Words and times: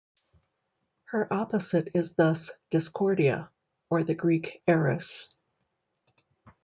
Her 1.03 1.31
opposite 1.31 1.89
is 1.93 2.15
thus 2.15 2.49
Discordia, 2.71 3.49
or 3.91 4.03
the 4.03 4.15
Greek 4.15 4.63
Eris. 4.67 5.27